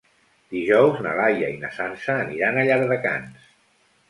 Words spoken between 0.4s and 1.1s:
Dijous